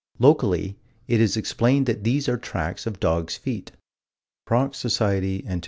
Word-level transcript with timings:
Locally 0.17 0.79
it 1.07 1.21
is 1.21 1.37
explained 1.37 1.85
that 1.85 2.03
these 2.03 2.27
are 2.27 2.35
tracks 2.35 2.87
of 2.87 2.99
dogs' 2.99 3.37
feet 3.37 3.71
(_Proc. 4.49 4.73
Soc. 4.73 5.11
Antiq. 5.21 5.59